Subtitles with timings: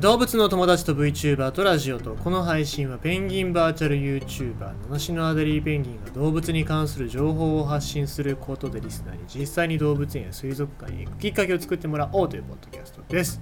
[0.00, 13.40] 動物の友達と VTuber とラジオとこの配信はペンギンバーチャル YouTuber 七種のアデリーペンギンが動物に関する情報を発信することでリスナーに実際に動物園や水族館に行くきっかけを作ってもらおうというポッドキャストです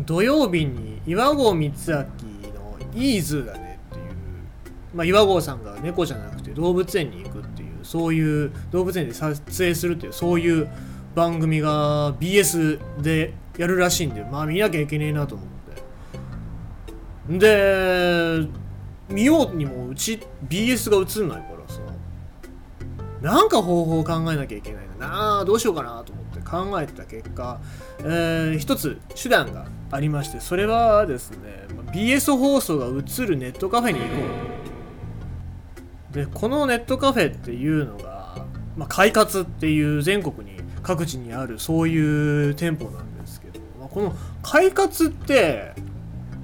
[0.00, 4.04] 土曜日に岩合光明のイーズーだねっていう
[4.92, 10.68] まあ岩合さんが猫じゃなくて動物園に行くっていうそういう動物園で撮影するっていうそういう
[11.14, 15.48] 番組が BS でやるらしいんでまあ見なきゃいけねえなと思っ
[17.28, 17.38] て。
[17.38, 18.46] で
[19.08, 21.80] 見ようにもうち BS が映んないからさ。
[23.22, 25.40] なんか方法を考えなきゃいけないな。
[25.40, 27.60] あどうしようかなと思って考えてた結果、
[28.00, 34.12] えー、一つ手段がありましてそれはですね BS 放送が映るネットカフェに行こ
[36.12, 36.14] う。
[36.14, 38.46] でこのネットカフェっていうのが、
[38.76, 43.13] まあ、快活っていう全国に各地にあるそういう店舗なんで、
[43.94, 45.72] この快活って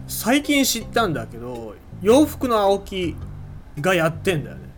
[0.06, 3.16] 最近知ったんだけど洋服の青木
[3.80, 4.70] がやってんだよね。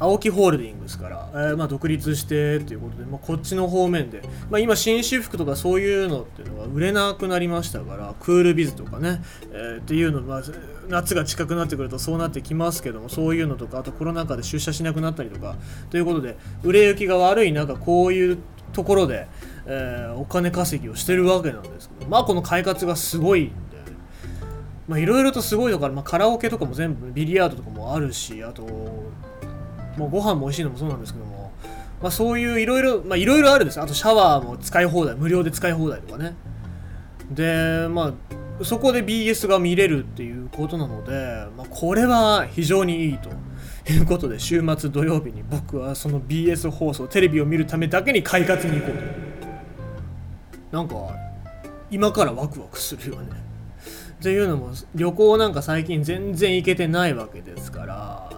[0.00, 9.20] 青木ホールディングスから、えー、まあ独立してっていうことで、まあ、こっちの方面で、まあ、今紳士服とかそういうのっていうのは売れなくなりましたからクールビズとかね、
[9.50, 10.42] えー、っていうの、まあ、
[10.88, 15.56] 夏が近くなってくるとそうなってきますけどもそういうのとかあとコロナ禍で出社しなくなったりとか
[15.90, 18.38] ということで売れ行きが悪い中こういう
[18.72, 19.26] ところで、
[19.70, 23.52] えー、お金稼ぎをしてるわけなんですけどまあこの快活がすごいんで
[24.88, 31.52] まあいろいろとすごいのから、まあ、カラオケとかも全部ビリヤードとかもあるしあともうご飯も美味しいのもそうなんですけども、
[32.00, 36.34] まあ、そういういろいろまあいろいろあるんですあとシャワーも使い放題無料で使い放題とかね。
[37.30, 38.14] でま
[38.60, 43.30] あそこで BS が見れるっていうことなので、まあ、これは非常にいいと。
[43.90, 49.27] いうことで週末土曜日に僕はその BS 放送テレビを見るためだけに快活に行こうと。
[50.70, 50.94] なんか
[51.90, 53.28] 今からワクワクするよね。
[54.20, 58.30] っていうのも旅行なんか最近全然行けてないわけですから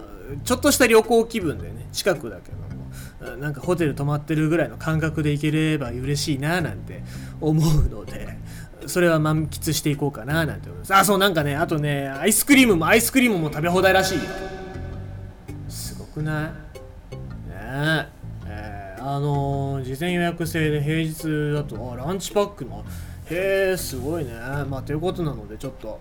[0.44, 2.50] ちょっとした旅行気分でね近くだけ
[3.22, 7.02] どもなんかホテル泊まってるぐらいの感覚で行ければ嬉しいななんて
[7.40, 8.36] 思うので
[8.86, 10.94] それは満喫していこうかななんて思います。
[10.94, 14.24] あそうなんかねあとねアイスクリームもアイスクリームも食べ放題らしいよ。
[15.68, 16.44] すごくない？
[16.44, 16.50] ね
[17.52, 18.06] え、
[19.00, 22.84] あの、事前予約制で平日だとランチパックも
[23.30, 24.32] へえすごいね。
[24.68, 25.98] まあということなのでちょっと、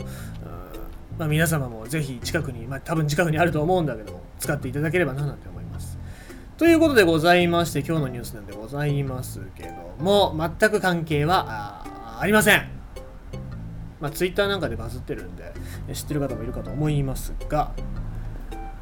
[1.18, 5.98] まあ、皆様もぜひ近くにまあ多分近くにあると思うんだけども使っていただければななんて思います。
[6.58, 11.86] ということでございまして今日のニュースなんでございますけども全く関係は
[12.20, 12.68] ありません。
[14.02, 15.54] まあ、ツイッターなんかでバズってるんで
[15.94, 17.74] 知ってる方もいるかと思いますが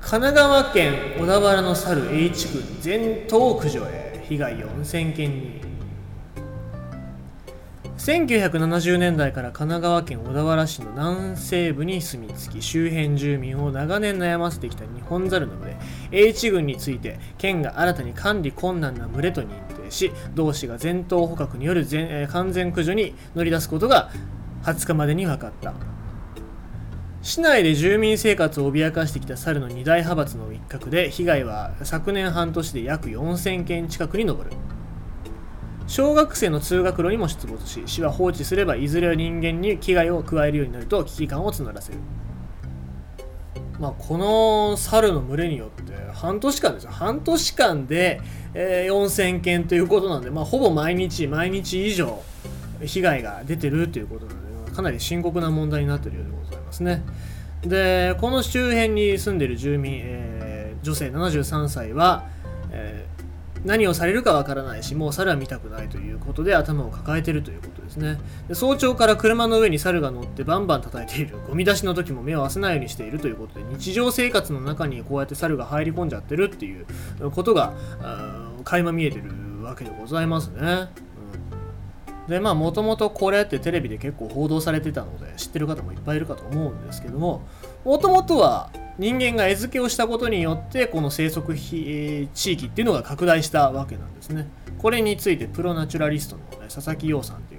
[0.09, 5.61] 神奈川県小田原の猿 H 区全頭駆除へ被害4000件に
[7.97, 15.77] 1970年代から神奈川県小田原市の南西部に住み着き周辺住民を長年悩ませてきたニホンザルの群れ。
[16.13, 24.09] H 群について県が新たに管理困難な群れと認定し同市が全頭捕獲による全完全駆除に乗り出すことが
[24.63, 25.96] 20日までに分かった。
[27.27, 34.51] 市内で住民生活を脅かしてきた猿の二大派閥の一角で被害は昨年半年で約4000件近くに上る。
[35.87, 41.99] 小学生の通学路にも出没し市は放置すればいずれは人間に危害を加えるようになると危機感を募らせる。
[43.77, 46.91] まあ、この猿の群れによって半年間ですよ。
[46.91, 48.21] 半年間で、
[48.53, 52.23] え、4000件ということなんで、まあ、ほぼ毎日毎日以上
[52.81, 56.56] 被害が出てるということなのでかなり深刻な問題になってるようでございます。
[56.67, 57.03] ますね。
[57.63, 62.25] でこの周辺に住んでいる住民、えー、女性73歳は、
[62.71, 68.19] えー、何をされるかわからないしもう猿は見たくないということで頭を抱えているということですね。
[68.47, 71.39] で早朝から車の上に猿が乗ってバンバン叩いている。
[71.47, 76.85] ゴミ出しの時も目を合わせないようにしているということで日常生活の中にこうやって猿が入り込んじゃってるっていう
[77.31, 77.73] ことが
[78.63, 81.06] 垣間見えてるわけでございますね。
[82.27, 87.47] でまあもともとこれってテレビで結構報道されてたので知ってる方もいっぱいいるかと思うんですけども
[87.85, 94.47] もともとは人間が餌付けをしたことによってこの生息地域っていうのが拡大したわけなんですね。
[94.79, 97.56] これについてプロナチュラリストの、ね、佐々木陽さんと、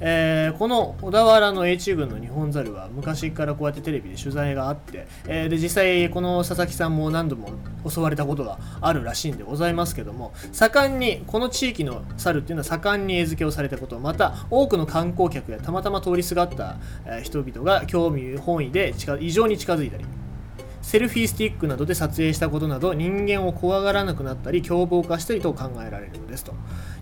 [0.00, 7.48] えー、この小田原の H 群のニホンザルは昔からこうやってテレビで取材があって、えー、で実際この佐々木さんも何度も
[7.88, 16.76] 襲われたことがあるらしいんでございますけども盛んにこの地域の猿っていうのは盛んに餌付けをされたことまた多くの観光客やたまたま通りすがった
[17.22, 20.04] 人々が興味本位で異常に近づいたり
[20.86, 26.54] セルフィースティックなどで撮影したことなど人間を怖がらなくなったり凶暴化したりと考えられるのですと。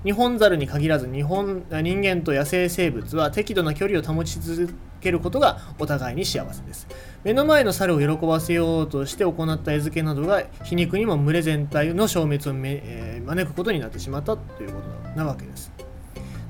[0.04, 6.88] 日本猿に限らず日本人間と野生生物は適度な距離を保ち続けることがお互いに幸せです。
[7.24, 15.70] 目の前の猿を喜ばせようとして行った餌付けなどが皮肉にも群れ全体の消滅を、えー、招くことになってしまったということなわけです。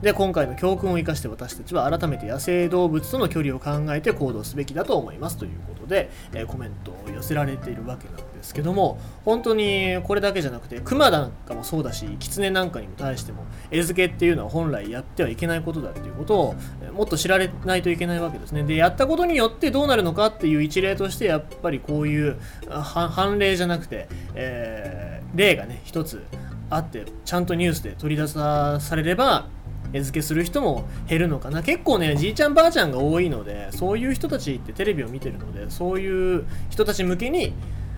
[0.05, 16.55] で今回の教訓を生かして私たちは改めて野生動物との距離を考えて行動すべきだと思いますということで、え、コメントを寄せられているわけなんですけども本当にこれだけじゃなくてクマなんかもそうだしキツネなんかにも対しても餌付けっていうのは本来やってはいけないことだっていうことを、
[16.93, 18.62] もっと知られないといけないわけですね。
[18.62, 26.23] でやったことによってどうなるのかっていう一例としてやっぱりこういう判例じゃなくて、えー、例がね一つ
[26.69, 29.49] あってちゃんとニュースで取り出されれば
[29.94, 31.62] 餌付けする人も減るのかな。
[31.62, 37.55] 結構ねじいちゃんばあちゃんが多いのでそういう人たちってテレビを見てるのでそういう人たち向けに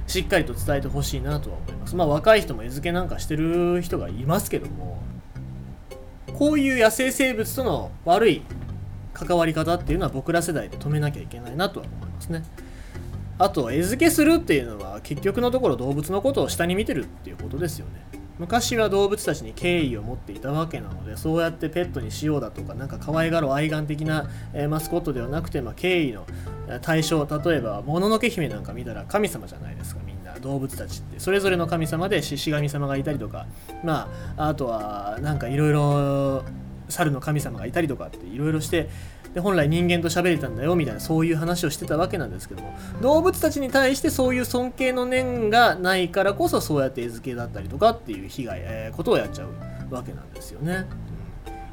[0.07, 1.97] しっかりと伝えてほしいなとは思います。
[1.97, 4.99] まあ若い人も餌付けなんかしてる人がいますけども
[6.35, 8.43] こういう野生生物との悪い
[9.15, 12.45] 関わり方っていうのは僕ら世代で止めなきゃいけないなとは思いますね。
[13.39, 18.06] あと餌付けするっていうのは結局のところ動物のことを下に見てるっていうことですよね。
[18.39, 26.27] 昔は動物たちに敬意を持っていたわけなのでそうやってペットにしようだとかなんか可愛がる愛玩的な、えー、マスコットではなくて、まあ、敬意の
[26.83, 30.27] 対象例えばもののけ姫なんか見たら神様じゃないですかみんな。
[30.41, 33.47] 動物たちってそれぞれの神様で獅子神様がいたりとか
[33.83, 36.45] まああとはなんかいろいろ
[36.89, 38.89] 猿の神様がいたりとかっていろいろして
[39.37, 42.73] で本来人間と喋れたんだよみたいなそういう話をしてたわけなんですけども
[43.03, 50.87] 動物たちに対してそういう尊敬の念がないからこそそうやって餌付けだったりとかっていう被害、えー、ことをやっちゃうわけなんですよね、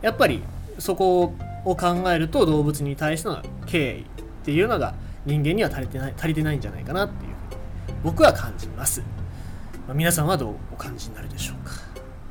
[0.02, 0.44] やっぱり
[0.78, 1.34] そこ
[1.64, 4.06] を考えると動物に対しての敬意っ
[4.44, 4.94] ていうのが
[5.26, 9.00] 人間には足りてない足りてないんじゃないかなっていうふうに僕は感じます、
[9.88, 11.72] まあ、皆さんはどうお感じになるでしょうか。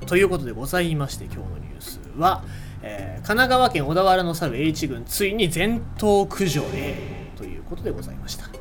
[0.07, 2.45] ということでございまして今日のニュースは
[2.83, 6.97] えー、神奈川県小田原の猿 H 軍ついに全頭駆除へ
[7.37, 8.52] ということでございました。